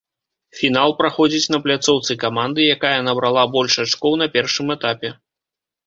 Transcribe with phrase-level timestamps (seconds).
[0.59, 5.09] Фінал праходзіць на пляцоўцы каманды, якая набрала больш ачкоў на першым этапе.